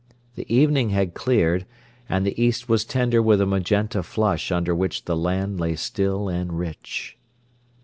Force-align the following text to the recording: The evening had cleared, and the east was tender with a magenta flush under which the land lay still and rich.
The 0.33 0.51
evening 0.51 0.89
had 0.89 1.13
cleared, 1.13 1.67
and 2.09 2.25
the 2.25 2.41
east 2.43 2.67
was 2.67 2.85
tender 2.85 3.21
with 3.21 3.39
a 3.39 3.45
magenta 3.45 4.01
flush 4.01 4.51
under 4.51 4.73
which 4.73 5.05
the 5.05 5.15
land 5.15 5.59
lay 5.59 5.75
still 5.75 6.27
and 6.27 6.57
rich. 6.57 7.17